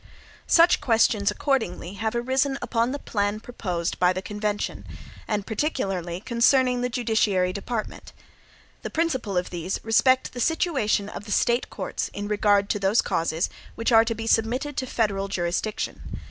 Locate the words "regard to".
12.27-12.79